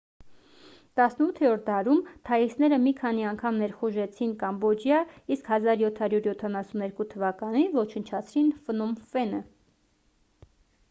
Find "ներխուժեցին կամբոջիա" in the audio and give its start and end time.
3.63-5.01